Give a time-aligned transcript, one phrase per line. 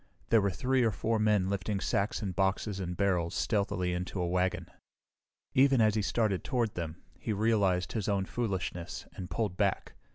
[0.29, 4.27] There were three or four men lifting sacks and boxes and barrels stealthily into a
[4.27, 4.67] wagon.
[5.53, 9.93] Even as he started toward them he realized his own foolishness and pulled back.